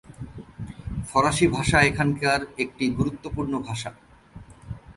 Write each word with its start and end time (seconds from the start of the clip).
ফরাসি 1.09 1.45
ভাষা 1.47 1.77
এখানকার 1.81 2.39
একটি 2.57 2.85
গুরুত্বপূর্ণ 2.97 3.53
ভাষা। 3.59 3.91